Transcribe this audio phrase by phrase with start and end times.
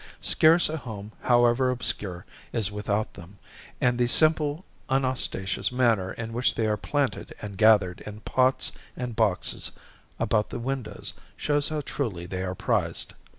[0.23, 3.37] Scarce a home, however obscure, is without them,
[3.79, 9.15] and the simple, unostentatious manner in which they are planted and gathered in pots and
[9.15, 9.73] boxes
[10.19, 13.13] about the windows shows how truly they are prized.